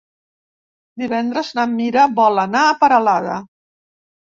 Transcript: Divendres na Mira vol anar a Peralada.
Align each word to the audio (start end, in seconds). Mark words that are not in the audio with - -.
Divendres 1.03 1.53
na 1.61 1.67
Mira 1.75 2.09
vol 2.23 2.47
anar 2.49 2.67
a 2.67 2.77
Peralada. 2.85 3.41